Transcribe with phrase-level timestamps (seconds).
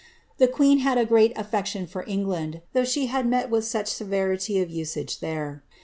[0.17, 3.85] *^^ The queen had a great affection for England, though she had met with such
[3.85, 5.63] severity of usage there.